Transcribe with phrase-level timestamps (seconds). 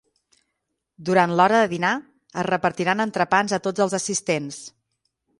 [1.09, 1.91] Durant l'hora de dinar
[2.43, 4.59] es repartiran entrepans a tots els assistents.